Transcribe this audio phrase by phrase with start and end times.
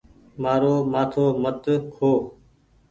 [0.41, 1.63] مآرو مآٿو مت
[1.95, 2.11] کو۔